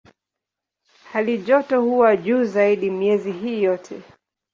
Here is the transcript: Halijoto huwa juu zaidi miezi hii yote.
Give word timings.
Halijoto 1.11 1.81
huwa 1.81 2.15
juu 2.17 2.45
zaidi 2.45 2.91
miezi 2.91 3.31
hii 3.31 3.63
yote. 3.63 4.01